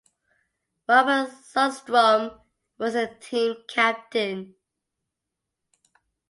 [0.89, 2.41] Warren Sundstrom
[2.79, 4.55] was the team captain.